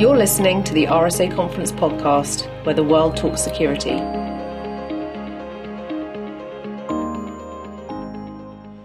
[0.00, 3.98] You're listening to the RSA Conference podcast, where the world talks security.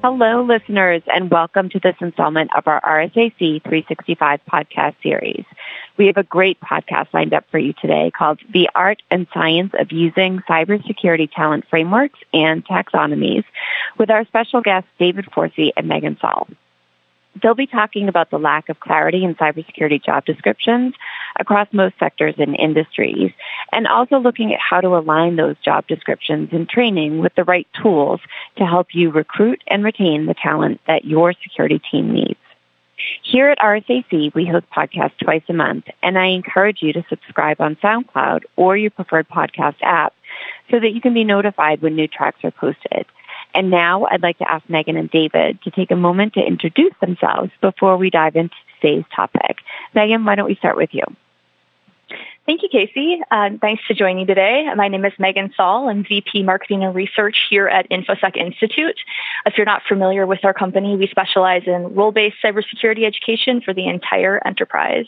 [0.04, 5.46] Hello, listeners, and welcome to this installment of our RSAC 365 podcast series.
[5.96, 9.72] We have a great podcast lined up for you today called The Art and Science
[9.79, 13.45] of Using Cybersecurity Talent Frameworks and Taxonomies
[13.97, 16.50] with our special guests David Forscey and Megan Sawle.
[17.41, 20.94] They'll be talking about the lack of clarity in cybersecurity job descriptions
[21.38, 23.32] across most sectors and industries,
[23.72, 27.68] and also looking at how to align those job descriptions and training with the right
[27.82, 28.22] tools
[28.58, 32.40] to help you recruit and retain the talent that your security team needs.
[33.23, 37.59] Here at RSAC, we host podcasts twice a month, and I encourage you to subscribe
[37.59, 40.14] on SoundCloud or your preferred podcast app
[40.72, 43.06] so that you can be notified when new tracks are posted.
[43.55, 46.94] And now I'd like to ask Megan and David to take a moment to introduce
[47.00, 49.58] themselves before we dive into today's topic.
[49.94, 51.04] Megan, why don't we start with you?
[52.45, 53.20] Thank you, Casey.
[53.31, 54.67] Uh, thanks to join you today.
[54.76, 55.89] My name is Megan Sawle.
[55.89, 59.00] I'm VP Marketing and Research here at InfoSec Institute.
[59.48, 63.88] If you're not familiar with our company, we specialize in role-based cybersecurity education for the
[63.88, 65.08] entire enterprise.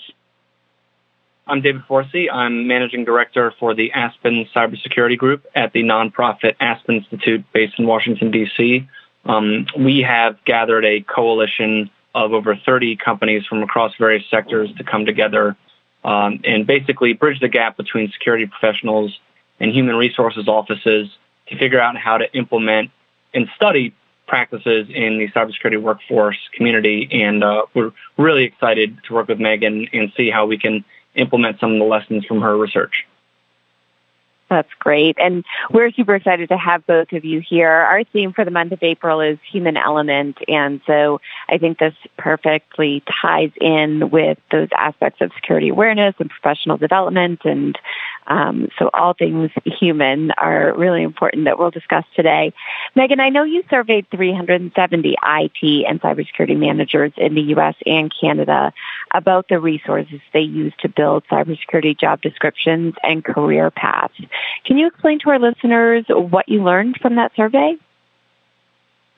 [1.49, 2.27] I'm David Forscey.
[2.29, 7.87] I'm Managing Director for the Aspen Cybersecurity Group at the nonprofit Aspen Institute based in
[7.87, 8.87] Washington, D.C.
[9.23, 14.83] Um, we have gathered a coalition of over 30 companies from across various sectors to
[14.83, 15.55] come together
[16.03, 19.17] um, and basically bridge the gap between security professionals
[19.61, 21.09] and human resources offices
[21.47, 22.91] to figure out how to implement
[23.33, 23.93] and study
[24.27, 27.07] practices in the cybersecurity workforce community.
[27.09, 30.83] And uh, we're really excited to work with Megan and see how we can
[31.17, 33.05] implement some of the lessons from her research.
[34.49, 35.17] That's great.
[35.19, 37.69] And we're super excited to have both of you here.
[37.69, 40.37] Our theme for the month of April is human element.
[40.47, 46.29] And so I think this perfectly ties in with those aspects of security awareness and
[46.29, 47.77] professional development and
[48.27, 52.53] um, so all things human are really important that we'll discuss today.
[52.93, 57.75] Megan, I know you surveyed 370 IT and cybersecurity managers in the U.S.
[57.85, 58.73] and Canada
[59.13, 64.19] about the resources they use to build cybersecurity job descriptions and career paths.
[64.65, 67.77] Can you explain to our listeners what you learned from that survey?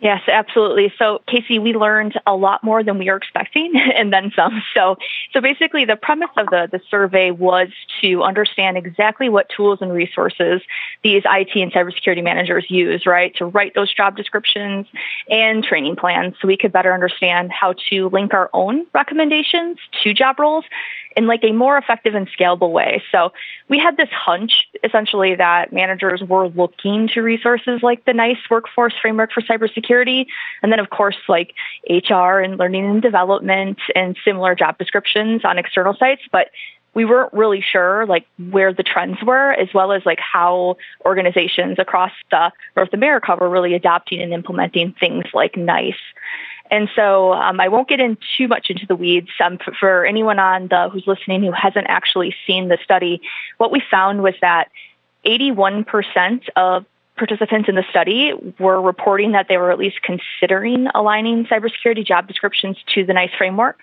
[0.01, 0.93] Yes, absolutely.
[0.97, 4.63] So, Casey, we learned a lot more than we were expecting and then some.
[4.73, 4.95] So,
[5.33, 7.67] so basically the premise of the, the survey was
[8.01, 10.61] to understand exactly what tools and resources
[11.03, 14.87] these IT and cybersecurity managers use, right, to write those job descriptions
[15.29, 20.13] and training plans so we could better understand how to link our own recommendations to
[20.13, 20.63] job roles
[21.19, 23.03] in like a more effective and scalable way.
[23.11, 23.33] So
[23.67, 28.93] we had this hunch essentially that managers were looking to resources like the NICE workforce
[29.01, 30.27] framework for cybersecurity.
[30.63, 31.53] And then of course like
[31.89, 36.21] HR and learning and development and similar job descriptions on external sites.
[36.31, 36.51] But
[36.93, 41.79] we weren't really sure like where the trends were as well as like how organizations
[41.79, 45.95] across the North America were really adopting and implementing things like NICE.
[46.71, 49.29] And so um, I won't get in too much into the weeds.
[49.43, 53.21] Um, for, for anyone on the who's listening who hasn't actually seen the study,
[53.57, 54.69] what we found was that
[55.25, 56.85] 81% of
[57.19, 62.27] participants in the study were reporting that they were at least considering aligning cybersecurity job
[62.27, 63.81] descriptions to the NICE framework.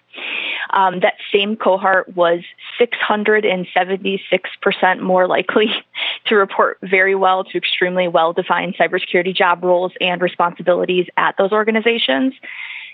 [0.71, 2.41] Um, that same cohort was
[2.81, 5.71] 676% more likely
[6.27, 11.53] to report very well to extremely well defined cybersecurity job roles and responsibilities at those
[11.53, 12.35] organizations.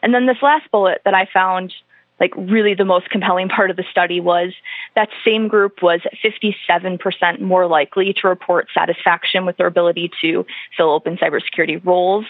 [0.03, 1.73] And then this last bullet that I found
[2.21, 4.53] like really the most compelling part of the study was
[4.95, 10.47] that same group was 57% more likely to report satisfaction with their ability to
[10.77, 12.25] fill open cybersecurity roles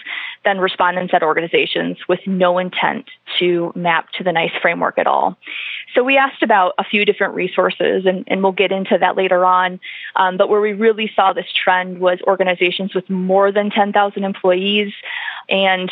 [0.45, 3.05] than respondents at organizations with no intent
[3.39, 5.37] to map to the NICE framework at all.
[5.93, 9.45] So we asked about a few different resources, and, and we'll get into that later
[9.45, 9.79] on.
[10.15, 14.91] Um, but where we really saw this trend was organizations with more than 10,000 employees
[15.49, 15.91] and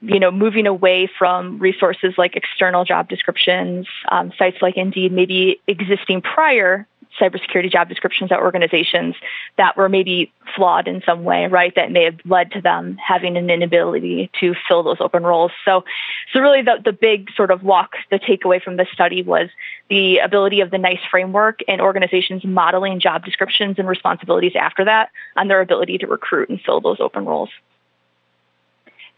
[0.00, 5.60] you know, moving away from resources like external job descriptions, um, sites like Indeed, maybe
[5.66, 6.86] existing prior
[7.20, 9.14] cybersecurity job descriptions at organizations
[9.56, 11.74] that were maybe flawed in some way, right?
[11.74, 15.52] That may have led to them having an inability to fill those open roles.
[15.64, 15.84] So,
[16.32, 19.48] so really the, the big sort of walk, the takeaway from this study was
[19.88, 25.10] the ability of the NICE framework and organizations modeling job descriptions and responsibilities after that
[25.36, 27.50] on their ability to recruit and fill those open roles.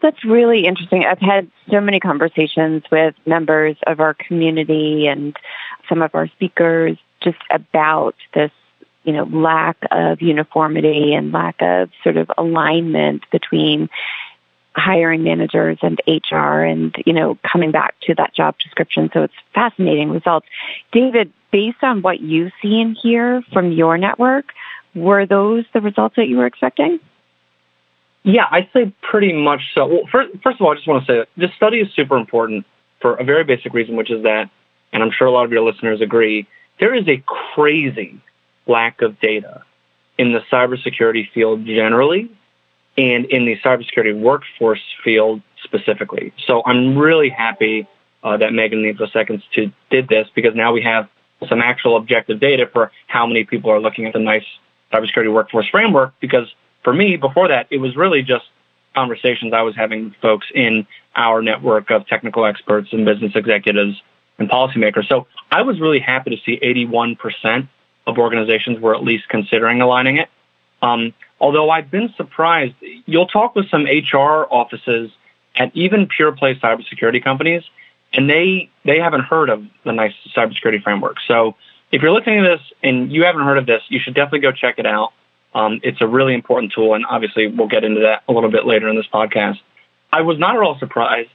[0.01, 1.05] That's really interesting.
[1.05, 5.37] I've had so many conversations with members of our community and
[5.89, 8.53] some of our speakers just about this,
[9.03, 13.89] you know, lack of uniformity and lack of sort of alignment between
[14.77, 19.11] hiring managers and HR and, you know, coming back to that job description.
[19.13, 20.47] So it's fascinating results.
[20.93, 24.53] David, based on what you see and hear from your network,
[24.95, 27.01] were those the results that you were expecting?
[28.25, 29.87] Yeah, I'd say pretty much so.
[29.87, 32.17] Well, first, first of all, I just want to say that this study is super
[32.17, 32.67] important
[33.01, 34.51] for a very basic reason, which is that,
[34.93, 36.47] and I'm sure a lot of your listeners agree,
[36.81, 37.23] there is a
[37.55, 38.21] crazy
[38.67, 39.63] lack of data
[40.19, 42.31] in the cybersecurity field generally
[42.97, 46.33] and in the cybersecurity workforce field specifically.
[46.45, 47.87] So I'm really happy
[48.25, 51.09] uh, that Megan the InfoSec Institute did this because now we have
[51.49, 54.45] some actual objective data for how many people are looking at the NICE
[54.93, 56.53] cybersecurity workforce framework because
[56.89, 58.47] for me, before that, it was really just
[58.95, 64.01] conversations I was having with folks in our network of technical experts and business executives
[64.39, 65.07] and policymakers.
[65.07, 67.69] So I was really happy to see 81%
[68.07, 70.31] of organizations were at least considering aligning it.
[70.81, 75.11] Um, although I've been surprised, you'll talk with some HR offices
[75.57, 77.65] at even pure play cybersecurity companies,
[78.15, 81.19] and they they haven't heard of the NICE cybersecurity framework.
[81.27, 81.55] So
[81.93, 84.53] if you're listening to this and you haven't heard of this, you should definitely go
[84.53, 85.13] check it out.
[85.55, 88.67] Um, it's a really important tool, and obviously we'll get into that a little bit
[88.67, 89.59] later in this podcast.
[90.13, 91.31] I was not at all surprised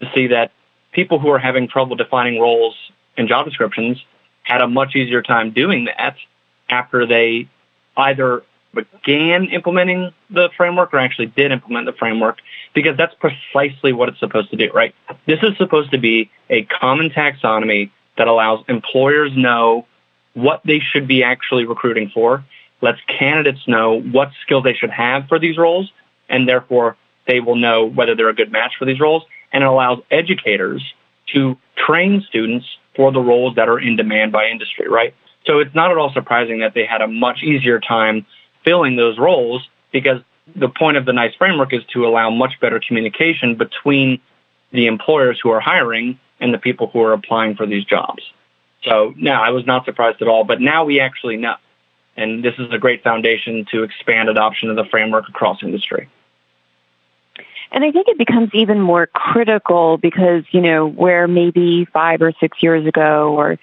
[0.00, 0.52] to see that
[0.92, 2.74] people who are having trouble defining roles
[3.16, 4.02] and job descriptions
[4.42, 6.16] had a much easier time doing that
[6.68, 7.48] after they
[7.96, 8.42] either
[8.74, 12.38] began implementing the framework or actually did implement the framework
[12.74, 14.94] because that's precisely what it's supposed to do, right?
[15.26, 19.86] This is supposed to be a common taxonomy that allows employers know
[20.34, 22.44] what they should be actually recruiting for
[22.80, 25.90] lets candidates know what skills they should have for these roles,
[26.28, 26.96] and therefore
[27.26, 29.24] they will know whether they're a good match for these roles.
[29.52, 30.82] And it allows educators
[31.32, 35.14] to train students for the roles that are in demand by industry, right?
[35.46, 38.26] So it's not at all surprising that they had a much easier time
[38.64, 40.20] filling those roles because
[40.54, 44.20] the point of the NICE framework is to allow much better communication between
[44.72, 48.22] the employers who are hiring and the people who are applying for these jobs.
[48.82, 51.56] So now I was not surprised at all, but now we actually know.
[52.16, 56.08] And this is a great foundation to expand adoption of the framework across industry.
[57.72, 62.32] And I think it becomes even more critical because, you know, where maybe five or
[62.40, 63.58] six years ago or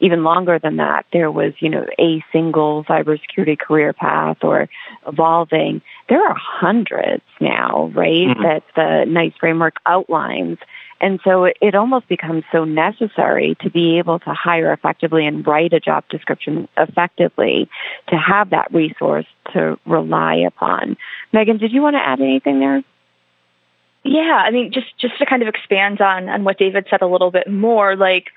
[0.00, 4.68] even longer than that, there was, you know, a single cybersecurity career path or
[5.06, 5.82] evolving.
[6.08, 8.42] There are hundreds now, right, mm-hmm.
[8.42, 10.58] that the NICE framework outlines.
[11.00, 15.72] And so it almost becomes so necessary to be able to hire effectively and write
[15.72, 17.68] a job description effectively
[18.08, 20.96] to have that resource to rely upon.
[21.32, 22.82] Megan, did you want to add anything there?
[24.02, 27.06] Yeah, I mean, just just to kind of expand on on what David said a
[27.06, 28.28] little bit more, like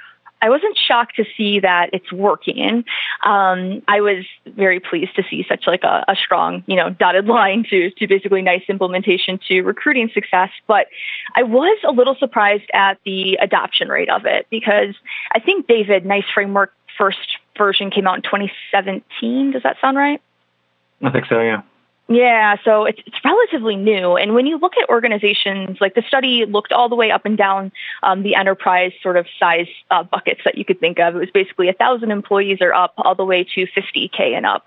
[0.44, 2.84] I wasn't shocked to see that it's working.
[3.26, 7.28] Um, I was very pleased to see such like a, a, strong, you know, dotted
[7.28, 10.50] line to to basically NICE implementation to recruiting success.
[10.68, 10.88] But
[11.34, 14.96] I was a little surprised at the adoption rate of it because
[15.32, 19.52] I think David NICE framework first version came out in 2017.
[19.52, 20.22] Does that sound right?
[21.02, 21.40] I think so.
[21.40, 21.62] Yeah.
[22.10, 24.18] Yeah, so it's, it's relatively new.
[24.18, 27.38] And when you look at organizations, like the study looked all the way up and
[27.38, 27.72] down
[28.04, 31.16] um, the enterprise sort of size uh, buckets that you could think of.
[31.16, 34.66] It was basically 1,000 employees or up all the way to 50K and up.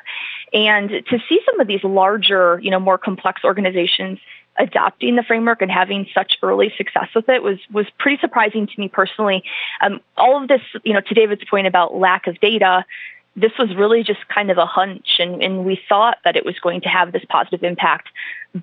[0.55, 4.19] And to see some of these larger, you know, more complex organizations
[4.59, 8.73] adopting the framework and having such early success with it was was pretty surprising to
[8.79, 9.43] me personally.
[9.83, 12.87] Um, all of this, you know, to David's point about lack of data,
[13.37, 16.59] this was really just kind of a hunch and, and we thought that it was
[16.59, 18.09] going to have this positive impact.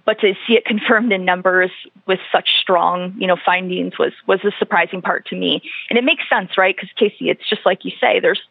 [0.05, 1.69] But to see it confirmed in numbers
[2.07, 5.61] with such strong you know findings was was the surprising part to me.
[5.89, 6.75] And it makes sense right?
[6.75, 8.41] Because casey it's just like you say there's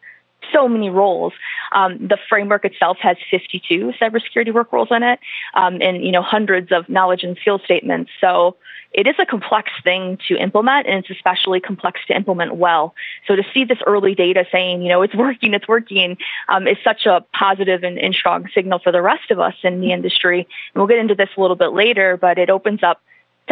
[0.53, 1.33] so many roles.
[1.73, 5.21] Um, the framework itself has 52 cybersecurity work roles in it,
[5.55, 8.11] um, and you know hundreds of knowledge and skill statements.
[8.21, 8.57] So
[8.93, 12.95] it is a complex thing to implement and it's especially complex to implement well.
[13.27, 16.19] So to see this early data saying, you know, it's working, it's working,
[16.49, 19.81] um, is such a positive and, and strong signal for the rest of us in
[19.81, 20.41] the industry.
[20.41, 23.01] And we'll get into this a little bit later, but it opens up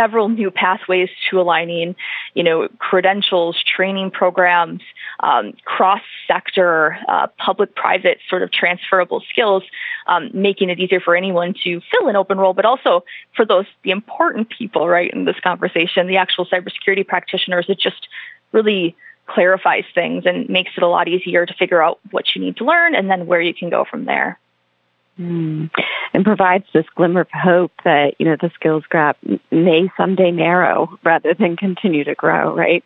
[0.01, 1.95] several new pathways to aligning,
[2.35, 4.81] you know, credentials, training programs,
[5.21, 9.63] um, cross-sector, uh, public-private sort of transferable skills,
[10.07, 13.05] um, making it easier for anyone to fill an open role, but also
[13.37, 17.67] for those the important people, right, in this conversation, the actual cybersecurity practitioners.
[17.69, 18.09] It just
[18.53, 22.57] really clarifies things and makes it a lot easier to figure out what you need
[22.57, 24.39] to learn and then where you can go from there.
[25.21, 25.71] Mm.
[26.15, 29.19] And provides this glimmer of hope that, you know, the skills gap
[29.51, 32.83] may someday narrow rather than continue to grow, right?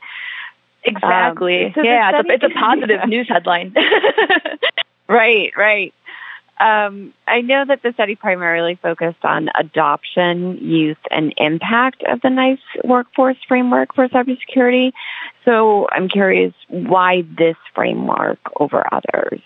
[0.82, 1.66] Exactly.
[1.66, 3.06] Um, so yeah, it's a, it's a positive yeah.
[3.06, 3.74] news headline.
[5.08, 5.94] right, right.
[6.60, 12.30] Um, I know that the study primarily focused on adoption, use, and impact of the
[12.30, 14.92] NICE workforce framework for cybersecurity.
[15.44, 19.40] So I'm curious why this framework over others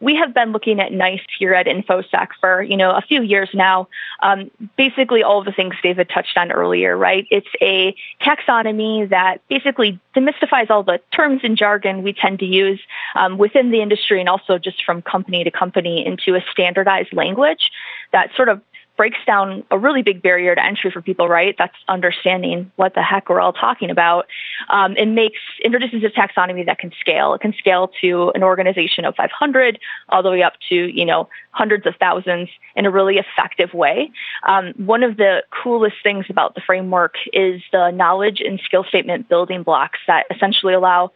[0.00, 3.48] we have been looking at NICE here at InfoSec for, you know, a few years
[3.54, 3.88] now.
[4.20, 7.26] Um, basically all the things David touched on earlier, right?
[7.30, 12.80] It's a taxonomy that basically demystifies all the terms and jargon we tend to use
[13.14, 17.70] um, within the industry and also just from company to company into a standardized language
[18.12, 18.60] that sort of
[18.96, 21.54] breaks down a really big barrier to entry for people, right?
[21.58, 24.26] That's understanding what the heck we're all talking about.
[24.68, 27.34] Um, and makes introduces a taxonomy that can scale.
[27.34, 31.28] It can scale to an organization of 500 all the way up to you know
[31.50, 34.10] hundreds of thousands in a really effective way.
[34.46, 39.28] Um, one of the coolest things about the framework is the knowledge and skill statement
[39.28, 41.12] building blocks that essentially allow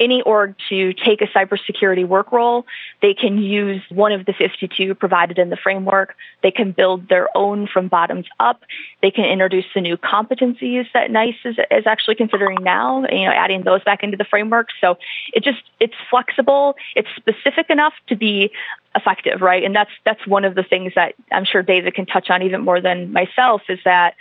[0.00, 2.66] any org to take a cybersecurity work role.
[3.02, 6.16] They can use one of the 52 provided in the framework.
[6.42, 8.62] They can build their own from bottoms up.
[9.02, 13.32] They can introduce the new competencies that NICE is, is actually considering now, you know,
[13.32, 14.68] adding those back into the framework.
[14.80, 14.96] So
[15.34, 16.76] it just, it's flexible.
[16.96, 18.50] It's specific enough to be
[18.96, 19.62] effective, right?
[19.62, 22.62] And that's, that's one of the things that I'm sure David can touch on even
[22.62, 24.14] more than myself is that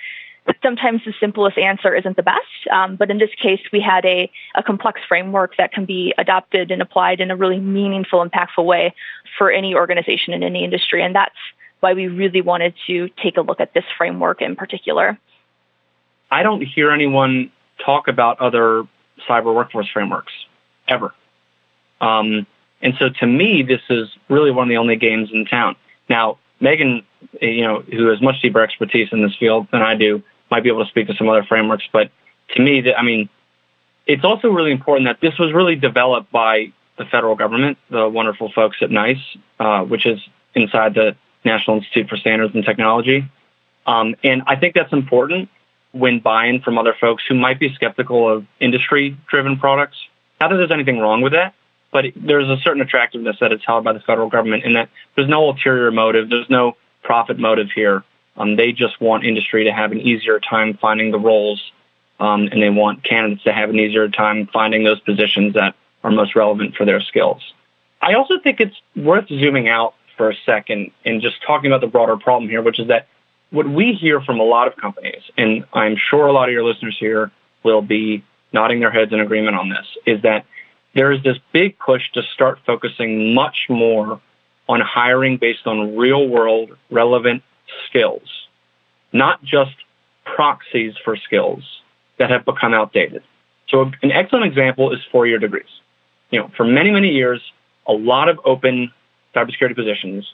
[0.62, 2.68] sometimes the simplest answer isn't the best.
[2.72, 6.72] Um, but in this case, we had a, a complex framework that can be adopted
[6.72, 8.94] and applied in a really meaningful, impactful way
[9.38, 11.04] for any organization in any industry.
[11.04, 11.36] And that's
[11.80, 15.18] why we really wanted to take a look at this framework in particular.
[16.32, 17.52] I don't hear anyone
[17.84, 18.86] talk about other
[19.28, 20.34] cyber workforce frameworks
[20.88, 21.14] ever.
[22.02, 22.46] Um,
[22.82, 25.76] and so to me, this is really one of the only games in town.
[26.08, 27.04] Now, Megan,
[27.42, 30.70] you know, who has much deeper expertise in this field than I do, might be
[30.70, 31.86] able to speak to some other frameworks.
[31.92, 32.12] But
[32.56, 33.30] to me, I mean,
[34.06, 38.52] it's also really important that this was really developed by the federal government, the wonderful
[38.52, 40.20] folks at NICE, uh, which is
[40.56, 41.16] inside the
[41.46, 43.26] National Institute for Standards and Technology.
[43.86, 45.50] Um, and I think that's important
[45.92, 49.98] when buying from other folks who might be skeptical of industry driven products.
[50.42, 51.54] Not that there's anything wrong with that,
[51.92, 55.30] but there's a certain attractiveness that is held by the federal government in that there's
[55.30, 58.04] no ulterior motive, there's no profit motive here.
[58.40, 61.62] Um, they just want industry to have an easier time finding the roles,
[62.20, 66.12] um, and they want candidates to have an easier time finding those positions that are
[66.12, 67.54] most relevant for their skills.
[68.02, 71.88] I also think it's worth zooming out for a second and just talking about the
[71.88, 73.08] broader problem here, which is that
[73.52, 76.64] what we hear from a lot of companies, and I'm sure a lot of your
[76.64, 77.32] listeners here
[77.64, 80.46] will be nodding their heads in agreement on this, is that
[80.94, 84.22] there is this big push to start focusing much more
[84.68, 87.44] on hiring based on real world relevant
[87.88, 88.48] skills,
[89.14, 89.76] not just
[90.24, 91.64] proxies for skills
[92.18, 93.24] that have become outdated.
[93.68, 95.70] So an excellent example is four-year degrees.
[96.32, 97.42] You know, for many, many years,
[97.88, 98.92] a lot of open
[99.36, 100.32] cybersecurity positions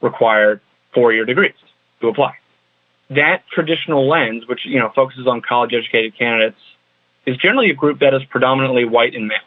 [0.00, 0.60] required
[0.92, 1.54] four-year degrees
[2.00, 2.34] to apply.
[3.10, 6.60] That traditional lens, which, you know, focuses on college educated candidates,
[7.24, 9.38] is generally a group that is predominantly white and male.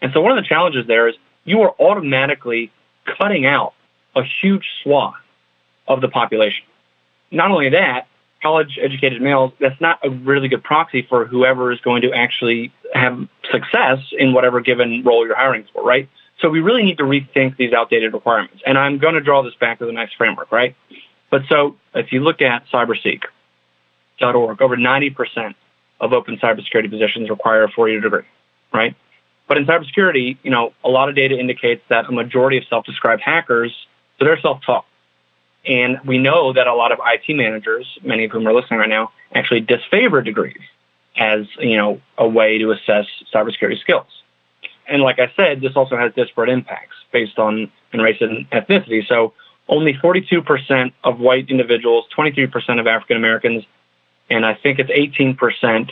[0.00, 2.70] And so one of the challenges there is you are automatically
[3.04, 3.74] cutting out
[4.14, 5.14] a huge swath
[5.86, 6.64] of the population.
[7.30, 8.06] Not only that,
[8.42, 12.72] college educated males, that's not a really good proxy for whoever is going to actually
[12.94, 16.08] have success in whatever given role you're hiring for, right?
[16.40, 18.62] So we really need to rethink these outdated requirements.
[18.64, 20.76] And I'm going to draw this back to the NICE framework, right?
[21.30, 25.54] But so if you look at cyberseek.org, over 90%
[26.00, 28.22] of open cybersecurity positions require a four-year degree,
[28.72, 28.94] right?
[29.48, 33.22] But in cybersecurity, you know, a lot of data indicates that a majority of self-described
[33.22, 33.74] hackers,
[34.18, 34.84] so they're self-taught.
[35.66, 38.88] And we know that a lot of IT managers, many of whom are listening right
[38.88, 40.60] now, actually disfavor degrees
[41.16, 44.06] as, you know, a way to assess cybersecurity skills.
[44.86, 49.06] And like I said, this also has disparate impacts based on race and ethnicity.
[49.06, 49.34] So
[49.68, 53.64] only 42% of white individuals, 23% of African Americans,
[54.30, 55.90] and I think it's 18%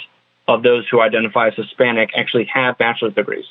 [0.48, 3.46] of those who identify as Hispanic actually have bachelor's degrees.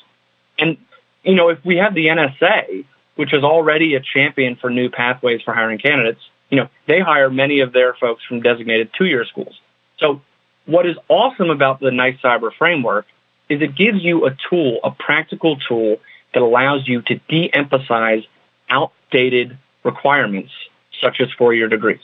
[0.58, 0.76] And,
[1.22, 2.84] you know, if we have the NSA,
[3.16, 6.20] which is already a champion for new pathways for hiring candidates,
[6.50, 9.60] you know, they hire many of their folks from designated two-year schools.
[9.98, 10.22] So
[10.66, 13.06] what is awesome about the NICE Cyber framework
[13.48, 15.98] is it gives you a tool, a practical tool
[16.34, 18.24] that allows you to de-emphasize
[18.68, 20.52] outdated requirements
[21.00, 22.00] such as four-year degrees.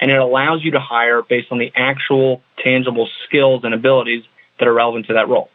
[0.00, 4.24] And it allows you to hire based on the actual tangible skills and abilities
[4.58, 5.50] that are relevant to that role.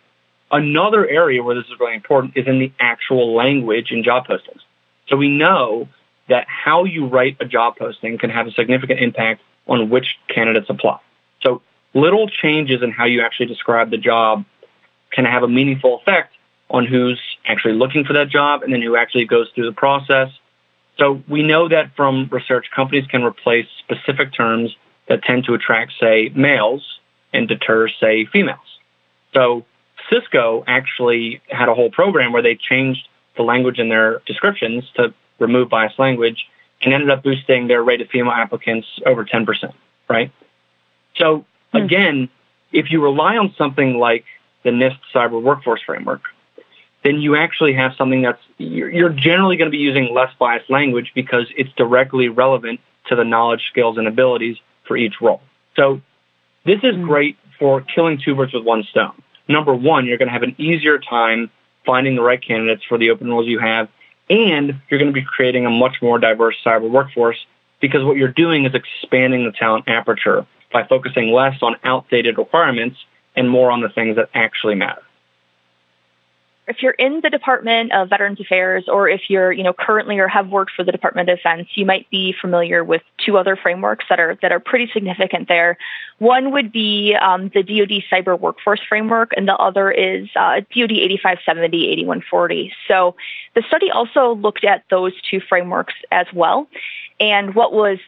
[0.52, 4.62] Another area where this is really important is in the actual language in job postings.
[5.08, 5.88] So we know
[6.28, 10.68] that how you write a job posting can have a significant impact on which candidates
[10.70, 11.00] apply.
[11.42, 11.62] So
[11.94, 14.46] little changes in how you actually describe the job
[15.12, 16.34] can have a meaningful effect
[16.70, 20.30] on who's actually looking for that job and then who actually goes through the process.
[20.98, 24.76] So we know that from research, companies can replace specific terms
[25.08, 27.00] that tend to attract, say, males
[27.34, 28.80] and deter, say, females.
[29.34, 29.66] So
[30.10, 35.14] Cisco actually had a whole program where they changed the language in their descriptions to
[35.40, 36.48] remove biased language
[36.82, 39.74] and ended up boosting their rate of female applicants over 10%,
[40.10, 40.32] right?
[41.18, 41.78] So hmm.
[41.78, 42.30] again,
[42.72, 44.26] if you rely on something like
[44.64, 46.22] the NIST Cyber Workforce Framework,
[47.04, 51.12] then you actually have something that's, you're generally going to be using less biased language
[51.14, 55.42] because it's directly relevant to the knowledge, skills, and abilities for each role.
[55.76, 56.02] So
[56.66, 57.06] this is hmm.
[57.06, 59.22] great for killing two birds with one stone.
[59.48, 61.52] Number one, you're going to have an easier time
[61.86, 63.90] finding the right candidates for the open roles you have,
[64.30, 67.38] and you're going to be creating a much more diverse cyber workforce
[67.80, 72.98] because what you're doing is expanding the talent aperture by focusing less on outdated requirements
[73.36, 75.02] and more on the things that actually matter
[76.68, 80.28] if you're in the Department of Veterans Affairs or if you're, you know, currently or
[80.28, 84.06] have worked for the Department of Defense, you might be familiar with two other frameworks
[84.10, 85.78] that are that are pretty significant there.
[86.18, 90.92] One would be um, the DoD Cyber Workforce Framework, and the other is uh, DoD
[90.92, 92.74] 8570 8140.
[92.88, 93.16] So
[93.54, 96.68] the study also looked at those two frameworks as well.
[97.20, 98.00] And what was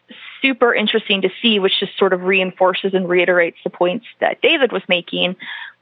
[0.41, 4.71] super interesting to see, which just sort of reinforces and reiterates the points that David
[4.71, 5.37] was making,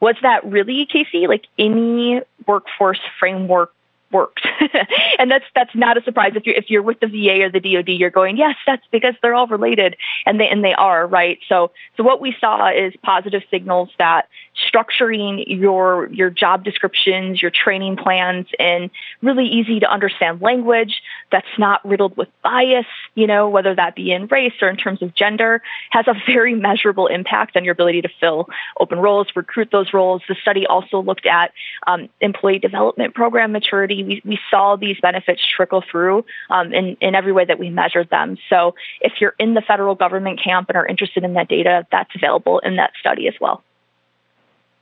[0.06, 3.74] was that really, Casey, like any workforce framework
[4.12, 4.48] worked.
[5.20, 7.60] and that's that's not a surprise if you're if you're with the VA or the
[7.60, 9.96] DoD, you're going, yes, that's because they're all related,
[10.26, 11.40] and they and they are right.
[11.50, 17.52] So so what we saw is positive signals that structuring your your job descriptions, your
[17.52, 18.90] training plans, in
[19.22, 22.86] really easy to understand language that's not riddled with bias,
[23.16, 26.56] you know, whether that be in race or in terms of gender, has a very
[26.56, 28.48] measurable impact on your ability to fill
[28.80, 30.22] open roles, recruit those roles.
[30.28, 31.52] The study also looked at
[31.88, 34.04] um, employee development program maturity.
[34.06, 38.10] We, we saw these benefits trickle through um, in, in every way that we measured
[38.10, 38.38] them.
[38.50, 42.14] So if you're in the federal government camp and are interested in that data, that's
[42.16, 43.64] available in that study as well.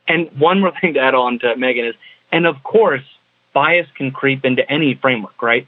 [0.08, 1.96] And one more thing to add on to Megan is,
[2.32, 3.04] and of course,
[3.54, 5.68] bias can creep into any framework, right?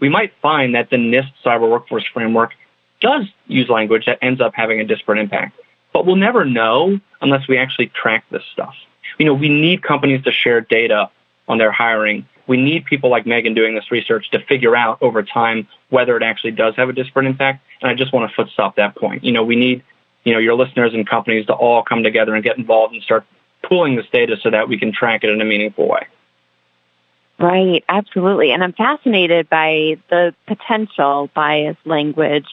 [0.00, 2.52] We might find that the NIST cyber workforce framework
[3.00, 5.58] does use language that ends up having a disparate impact.
[5.92, 8.74] But we'll never know unless we actually track this stuff.
[9.18, 11.10] You know, we need companies to share data
[11.48, 12.26] on their hiring.
[12.46, 16.22] We need people like Megan doing this research to figure out over time whether it
[16.22, 17.64] actually does have a disparate impact.
[17.82, 19.24] And I just want to footstop that point.
[19.24, 19.82] You know, we need,
[20.24, 23.24] you know, your listeners and companies to all come together and get involved and start
[23.62, 26.06] pooling this data so that we can track it in a meaningful way.
[27.38, 28.52] Right, absolutely.
[28.52, 32.46] And I'm fascinated by the potential bias language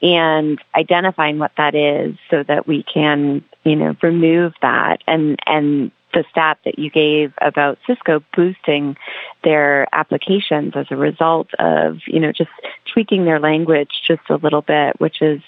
[0.00, 5.90] and identifying what that is so that we can, you know, remove that and, and
[6.12, 8.96] the stat that you gave about Cisco boosting
[9.44, 12.50] their applications as a result of, you know, just
[12.92, 15.40] tweaking their language just a little bit, which is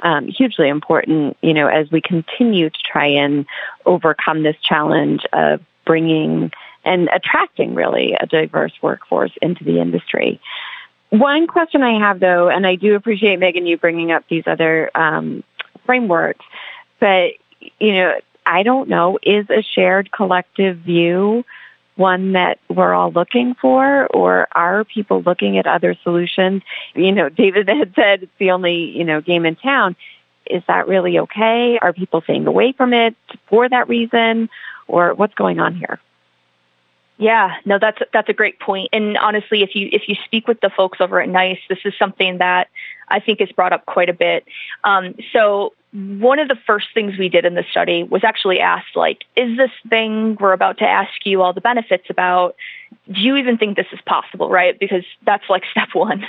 [0.00, 3.46] um, hugely important, you know, as we continue to try and
[3.84, 6.50] overcome this challenge of bringing
[6.84, 10.40] and attracting really a diverse workforce into the industry.
[11.10, 14.90] One question I have though, and I do appreciate Megan you bringing up these other
[14.94, 15.44] um,
[15.84, 16.44] frameworks,
[17.00, 17.32] but
[17.80, 18.14] you know,
[18.46, 21.44] I don't know, is a shared collective view
[21.96, 26.62] one that we're all looking for or are people looking at other solutions?
[26.94, 29.96] You know, David had said it's the only, you know, game in town.
[30.48, 31.78] Is that really okay?
[31.80, 33.16] Are people staying away from it
[33.48, 34.48] for that reason
[34.86, 35.98] or what's going on here?
[37.18, 38.90] Yeah, no, that's that's a great point.
[38.92, 41.94] And honestly, if you if you speak with the folks over at NICE, this is
[41.98, 42.68] something that
[43.08, 44.44] I think is brought up quite a bit.
[44.84, 48.96] Um, so one of the first things we did in the study was actually asked,
[48.96, 52.54] like, is this thing we're about to ask you all the benefits about?
[53.10, 54.78] Do you even think this is possible, right?
[54.78, 56.26] Because that's like step one.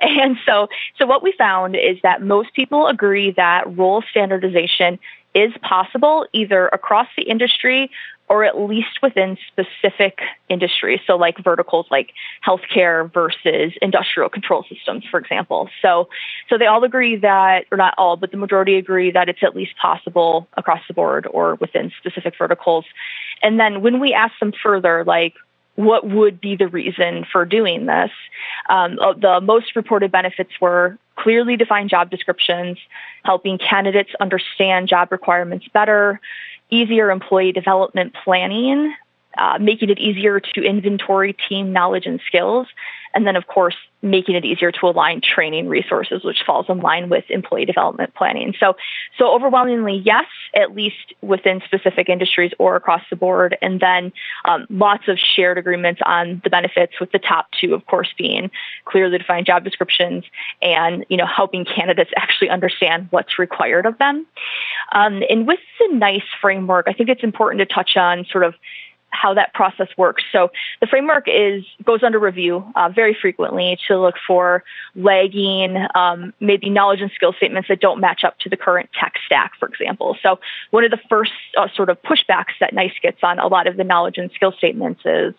[0.00, 5.00] and so, so what we found is that most people agree that role standardization
[5.34, 7.90] is possible either across the industry
[8.28, 11.00] or at least within specific industries.
[11.06, 12.12] So like verticals like
[12.46, 15.70] healthcare versus industrial control systems, for example.
[15.80, 16.08] So,
[16.48, 19.56] so they all agree that, or not all, but the majority agree that it's at
[19.56, 22.84] least possible across the board or within specific verticals.
[23.42, 25.34] And then when we ask them further, like,
[25.78, 28.10] what would be the reason for doing this?
[28.68, 32.78] Um, uh, the most reported benefits were clearly defined job descriptions,
[33.24, 36.20] helping candidates understand job requirements better,
[36.68, 38.92] easier employee development planning,
[39.36, 42.66] uh, making it easier to inventory team knowledge and skills,
[43.14, 47.08] And then, of course, making it easier to align training resources, which falls in line
[47.08, 48.54] with employee development planning.
[48.60, 48.76] So,
[49.18, 53.56] so overwhelmingly, yes, at least within specific industries or across the board.
[53.60, 54.12] And then
[54.44, 58.50] um, lots of shared agreements on the benefits, with the top two, of course, being
[58.84, 60.24] clearly defined job descriptions
[60.62, 64.26] and you know helping candidates actually understand what's required of them.
[64.92, 68.54] Um, and with the NICE framework, I think it's important to touch on sort of
[69.10, 70.22] how that process works.
[70.32, 76.32] So the framework is goes under review uh, very frequently to look for lagging, um,
[76.40, 79.68] maybe knowledge and skill statements that don't match up to the current tech stack, for
[79.68, 80.16] example.
[80.22, 80.40] So
[80.70, 83.76] one of the first uh, sort of pushbacks that NICE gets on a lot of
[83.76, 85.34] the knowledge and skill statements is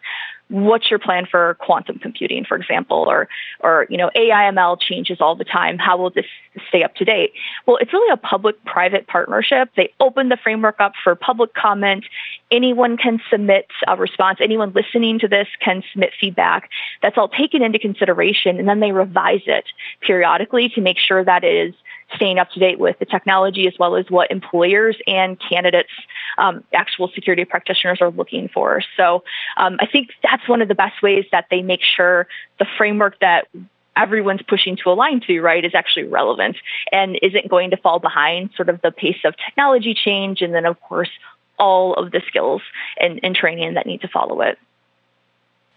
[0.49, 3.27] what's your plan for quantum computing, for example, or,
[3.59, 5.77] or, you know, AIML changes all the time.
[5.77, 6.25] How will this
[6.67, 7.33] stay up to date?
[7.65, 9.69] Well, it's really a public-private partnership.
[9.77, 12.05] They open the framework up for public comment.
[12.51, 14.39] Anyone can submit a response.
[14.41, 16.69] Anyone listening to this can submit feedback.
[17.01, 19.65] That's all taken into consideration, and then they revise it
[20.01, 21.75] periodically to make sure that it is
[22.15, 25.91] staying up to date with the technology as well as what employers and candidates,
[26.37, 28.81] um, actual security practitioners are looking for.
[28.97, 29.23] So
[29.57, 33.19] um, I think that's one of the best ways that they make sure the framework
[33.19, 33.47] that
[33.95, 36.55] everyone's pushing to align to, right, is actually relevant
[36.91, 40.65] and isn't going to fall behind sort of the pace of technology change and then,
[40.65, 41.09] of course,
[41.57, 42.61] all of the skills
[42.99, 44.57] and, and training that need to follow it.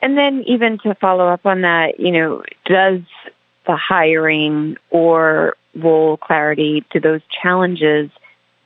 [0.00, 3.00] And then even to follow up on that, you know, does
[3.66, 8.10] the hiring or role clarity, do those challenges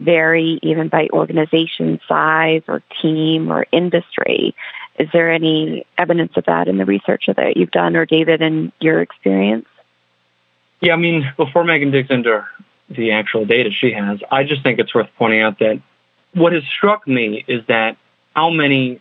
[0.01, 4.55] vary even by organization size or team or industry?
[4.99, 8.73] Is there any evidence of that in the research that you've done or David in
[8.81, 9.67] your experience?
[10.81, 12.45] Yeah, I mean, before Megan digs into
[12.89, 15.81] the actual data she has, I just think it's worth pointing out that
[16.35, 17.97] what has struck me is that
[18.35, 19.01] how many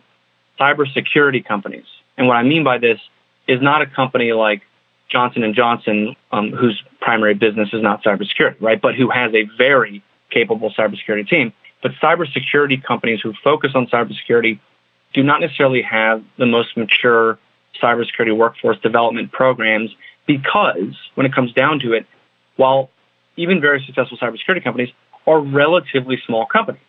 [0.58, 1.84] cybersecurity companies,
[2.16, 2.98] and what I mean by this
[3.46, 4.62] is not a company like
[5.08, 8.80] Johnson and Johnson, um, whose primary business is not cybersecurity, right?
[8.82, 11.52] But who has a very capable cybersecurity team.
[11.80, 14.58] But cybersecurity companies who focus on cybersecurity
[15.14, 17.38] do not necessarily have the most mature
[17.80, 19.94] cybersecurity workforce development programs
[20.26, 22.06] because when it comes down to it,
[22.56, 22.90] while
[23.36, 24.92] even very successful cybersecurity companies
[25.28, 26.80] are relatively small companies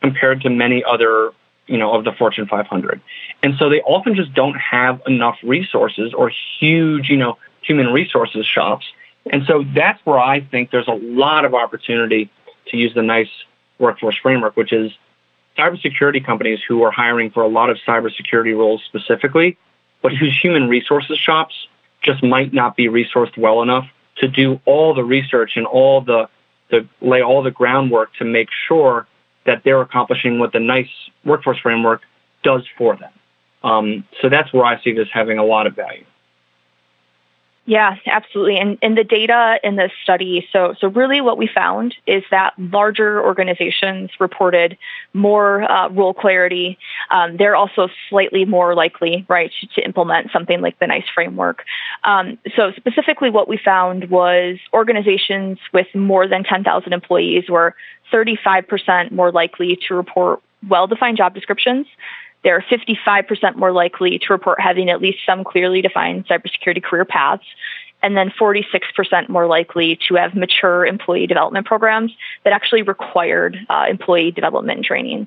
[0.00, 1.30] compared to many other
[1.68, 3.00] you know, of the Fortune 500.
[3.42, 8.46] And so they often just don't have enough resources or huge, you know, human resources
[8.46, 8.86] shops.
[9.30, 12.30] And so that's where I think there's a lot of opportunity
[12.66, 13.30] to use the NICE
[13.78, 14.92] workforce framework, which is
[15.56, 19.56] cybersecurity companies who are hiring for a lot of cybersecurity roles specifically,
[20.02, 21.66] but whose human resources shops
[22.02, 26.28] just might not be resourced well enough to do all the research and all the,
[26.70, 29.06] to lay all the groundwork to make sure
[29.44, 30.90] that they're accomplishing what the NICE
[31.24, 32.02] workforce framework
[32.42, 33.12] does for them.
[33.64, 36.04] Um, so that's where I see this having a lot of value.
[37.68, 38.56] Yeah, absolutely.
[38.56, 42.54] And, and the data in the study, so, so really what we found is that
[42.56, 44.78] larger organizations reported
[45.12, 46.78] more uh, role clarity.
[47.10, 51.64] Um, they're also slightly more likely, right, to, to implement something like the NICE framework.
[52.04, 57.74] Um, so specifically what we found was organizations with more than 10,000 employees were
[58.10, 61.86] 35% more likely to report well-defined job descriptions
[62.48, 67.44] they're 55% more likely to report having at least some clearly defined cybersecurity career paths,
[68.02, 72.10] and then 46% more likely to have mature employee development programs
[72.44, 75.26] that actually required uh, employee development training.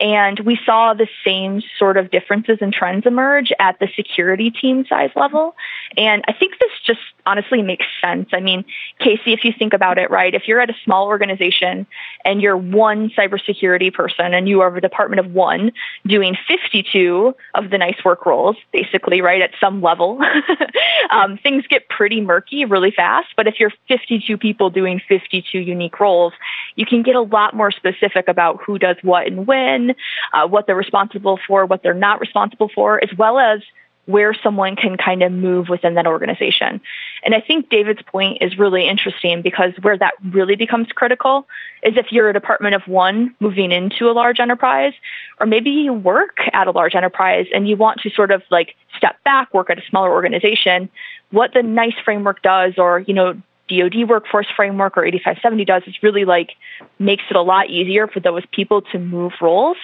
[0.00, 4.86] And we saw the same sort of differences and trends emerge at the security team
[4.88, 5.56] size level.
[5.96, 8.28] And I think this just honestly makes sense.
[8.32, 8.64] I mean,
[9.00, 11.86] Casey, if you think about it, right, if you're at a small organization
[12.24, 15.72] and you're one cybersecurity person and you are a department of one
[16.06, 20.20] doing 52 of the NICE work roles, basically, right, at some level,
[21.10, 23.28] um, things get pretty murky really fast.
[23.36, 26.32] But if you're 52 people doing 52 unique roles,
[26.76, 29.87] you can get a lot more specific about who does what and when,
[30.32, 33.60] uh, what they're responsible for, what they're not responsible for, as well as
[34.08, 36.80] where someone can kind of move within that organization.
[37.22, 41.46] And I think David's point is really interesting because where that really becomes critical
[41.82, 44.94] is if you're a department of one moving into a large enterprise,
[45.38, 48.76] or maybe you work at a large enterprise and you want to sort of like
[48.96, 50.88] step back, work at a smaller organization,
[51.30, 53.34] what the NICE framework does, or, you know,
[53.68, 56.52] DoD workforce framework or 8570 does is really like
[56.98, 59.76] makes it a lot easier for those people to move roles.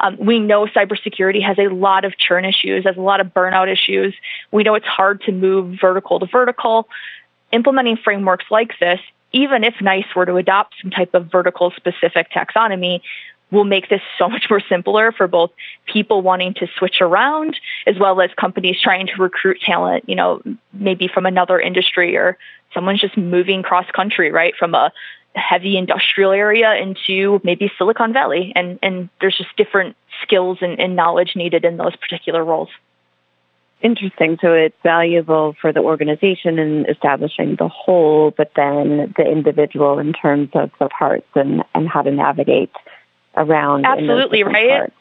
[0.00, 3.70] Um, we know cybersecurity has a lot of churn issues, has a lot of burnout
[3.70, 4.14] issues.
[4.50, 6.88] We know it's hard to move vertical to vertical.
[7.52, 9.00] Implementing frameworks like this,
[9.32, 13.00] even if NICE were to adopt some type of vertical specific taxonomy,
[13.52, 15.50] will make this so much more simpler for both
[15.86, 17.54] people wanting to switch around
[17.86, 22.38] as well as companies trying to recruit talent, you know, maybe from another industry or
[22.74, 24.54] someone's just moving cross country, right?
[24.58, 24.90] From a
[25.34, 28.52] heavy industrial area into maybe Silicon Valley.
[28.56, 32.70] And, and there's just different skills and, and knowledge needed in those particular roles.
[33.82, 34.38] Interesting.
[34.40, 40.12] So it's valuable for the organization in establishing the whole, but then the individual in
[40.12, 42.70] terms of the parts and, and how to navigate
[43.36, 43.86] around.
[43.86, 44.92] Absolutely, right?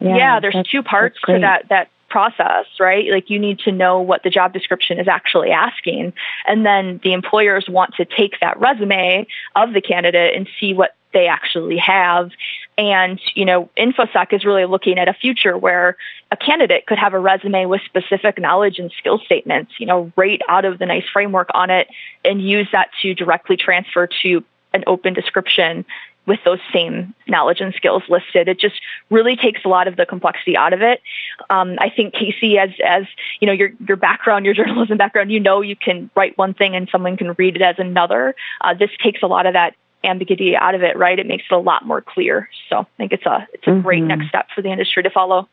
[0.00, 3.10] Yeah, yeah, there's two parts to that, that process, right?
[3.10, 6.12] Like you need to know what the job description is actually asking.
[6.46, 9.26] And then the employers want to take that resume
[9.56, 12.30] of the candidate and see what they actually have.
[12.76, 15.96] And, you know, InfoSec is really looking at a future where
[16.30, 20.40] a candidate could have a resume with specific knowledge and skill statements, you know, right
[20.48, 21.88] out of the NICE framework on it
[22.24, 25.84] and use that to directly transfer to an open description
[26.30, 28.46] with those same knowledge and skills listed.
[28.46, 31.02] It just really takes a lot of the complexity out of it.
[31.50, 33.02] Um, I think Casey, as as
[33.40, 36.76] you know, your your background, your journalism background, you know, you can write one thing
[36.76, 38.36] and someone can read it as another.
[38.60, 41.18] Uh, this takes a lot of that ambiguity out of it, right?
[41.18, 42.48] It makes it a lot more clear.
[42.68, 43.80] So I think it's a it's a mm-hmm.
[43.80, 45.48] great next step for the industry to follow.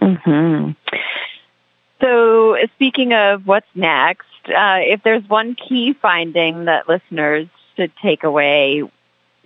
[0.00, 0.70] Hmm.
[2.00, 8.22] So speaking of what's next, uh, if there's one key finding that listeners should take
[8.22, 8.82] away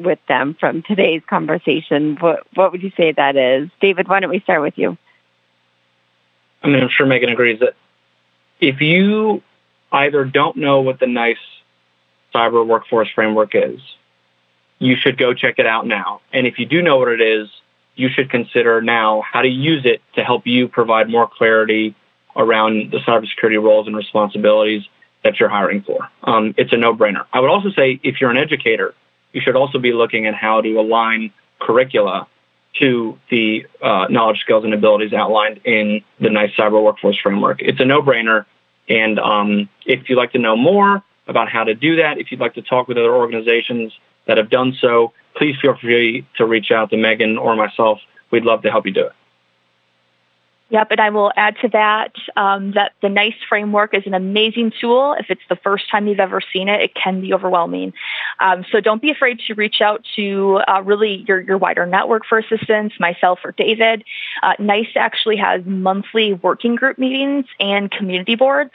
[0.01, 3.71] with them from today's conversation, what what would you say that is?
[3.81, 4.97] David, why don't we start with you?
[6.63, 7.75] I mean, I'm sure Megan agrees that
[8.61, 9.43] if you
[9.93, 11.39] either don't know what the NICE
[12.35, 13.81] cyber workforce framework is,
[14.79, 16.21] you should go check it out now.
[16.33, 17.49] And if you do know what it is,
[17.97, 21.95] you should consider now how to use it to help you provide more clarity
[22.37, 24.85] around the cybersecurity roles and responsibilities
[25.23, 26.09] that you're hiring for.
[26.25, 27.27] Um, it's a no-brainer.
[27.33, 28.95] I would also say if you're an educator,
[29.33, 32.27] you should also be looking at how to align curricula
[32.79, 37.61] to the uh, knowledge, skills, and abilities outlined in the NICE Cyber Workforce Framework.
[37.61, 38.47] It's a no-brainer.
[38.88, 42.40] And um, if you'd like to know more about how to do that, if you'd
[42.40, 43.93] like to talk with other organizations
[44.27, 48.01] that have done so, please feel free to reach out to Megan or myself.
[48.31, 49.12] We'd love to help you do it.
[50.70, 54.72] Yep, and I will add to that um, that the NICE framework is an amazing
[54.80, 55.16] tool.
[55.18, 57.92] If it's the first time you've ever seen it, it can be overwhelming.
[58.38, 62.24] Um, so don't be afraid to reach out to uh, really your, your wider network
[62.24, 64.04] for assistance, myself or David.
[64.44, 68.72] Uh, NICE actually has monthly working group meetings and community boards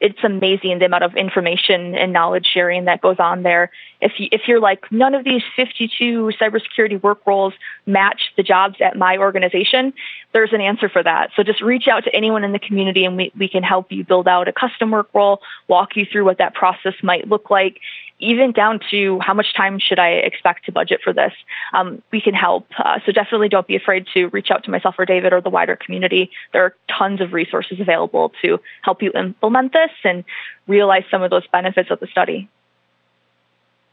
[0.00, 3.70] it's amazing the amount of information and knowledge sharing that goes on there.
[4.00, 7.54] If you, if you're like none of these 52 cybersecurity work roles
[7.86, 9.92] match the jobs at my organization,
[10.32, 11.30] there's an answer for that.
[11.36, 14.04] So just reach out to anyone in the community and we, we can help you
[14.04, 17.80] build out a custom work role, walk you through what that process might look like,
[18.24, 21.32] even down to how much time should I expect to budget for this.
[21.72, 22.66] Um, we can help.
[22.78, 25.50] Uh, so definitely don't be afraid to reach out to myself or David or the
[25.50, 26.30] wider community.
[26.52, 30.24] There are tons of resources available to help you implement this and
[30.66, 32.48] realize some of those benefits of the study.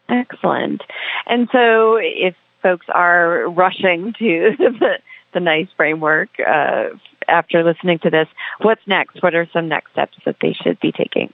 [0.10, 0.82] Excellent.
[1.26, 5.00] And so if folks are rushing to the,
[5.34, 6.90] the NICE framework uh,
[7.28, 8.28] after listening to this,
[8.62, 9.22] what's next?
[9.22, 11.34] What are some next steps that they should be taking?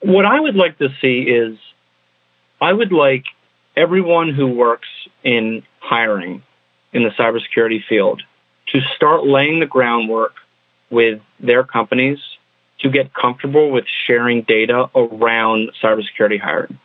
[0.00, 1.58] What I would like to see is
[2.60, 3.24] I would like
[3.76, 4.88] everyone who works
[5.24, 6.42] in hiring
[6.92, 8.22] in the cybersecurity field
[8.68, 10.34] to start laying the groundwork
[10.90, 12.18] with their companies
[12.80, 16.78] to get comfortable with sharing data around cybersecurity hiring.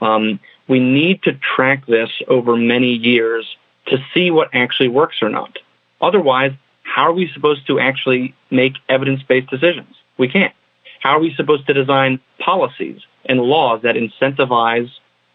[0.00, 5.28] Um, we need to track this over many years to see what actually works or
[5.28, 5.58] not.
[6.00, 6.52] Otherwise,
[6.82, 9.94] how are we supposed to actually make evidence-based decisions?
[10.18, 10.54] We can't.
[11.00, 14.90] How are we supposed to design policies and laws that incentivize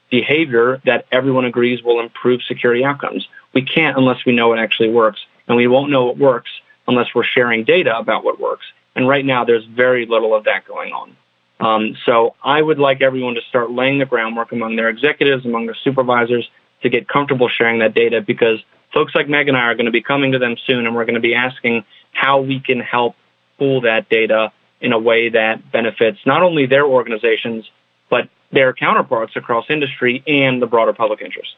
[0.09, 3.27] behavior that everyone agrees will improve security outcomes?
[3.53, 6.51] We can't unless we know what actually works, and we won't know what works
[6.87, 8.65] unless we're sharing data about what works.
[8.95, 11.15] And right now, there's very little of that going on.
[11.59, 15.65] Um, so I would like everyone to start laying the groundwork among their executives, among
[15.65, 16.49] their supervisors,
[16.81, 18.59] to get comfortable sharing that data because
[18.93, 21.05] folks like Meg and I are going to be coming to them soon, and we're
[21.05, 23.15] going to be asking how we can help
[23.57, 24.51] pool that data
[24.83, 27.65] in a way that benefits not only their organizations,
[28.09, 31.55] but their counterparts across industry and the broader public interest.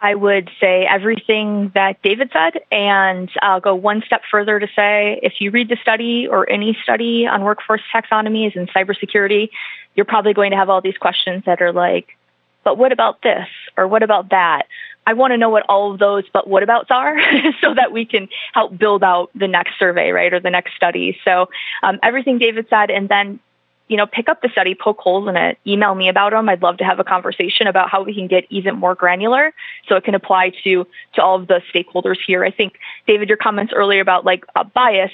[0.00, 5.20] I would say everything that David said, and I'll go one step further to say
[5.22, 9.50] if you read the study or any study on workforce taxonomies and cybersecurity,
[9.94, 12.16] you're probably going to have all these questions that are like,
[12.64, 13.48] but what about this?
[13.76, 14.68] Or what about that?
[15.08, 17.16] I want to know what all of those but what abouts are
[17.62, 21.18] so that we can help build out the next survey, right, or the next study.
[21.24, 21.48] So
[21.82, 23.40] um, everything David said, and then
[23.88, 26.46] you know, pick up the study, poke holes in it, email me about them.
[26.50, 29.54] I'd love to have a conversation about how we can get even more granular
[29.88, 32.44] so it can apply to, to all of the stakeholders here.
[32.44, 32.74] I think,
[33.06, 35.12] David, your comments earlier about like a bias,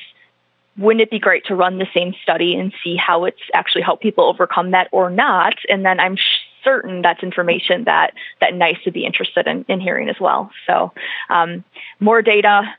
[0.76, 4.02] wouldn't it be great to run the same study and see how it's actually helped
[4.02, 5.54] people overcome that or not?
[5.68, 6.16] And then I'm
[6.64, 10.50] certain that's information that, that NICE would be interested in, in hearing as well.
[10.66, 10.92] So,
[11.28, 11.64] um,
[12.00, 12.74] more data,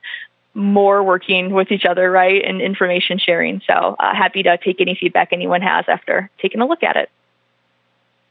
[0.55, 3.61] more working with each other, right, and information sharing.
[3.67, 7.09] So uh, happy to take any feedback anyone has after taking a look at it.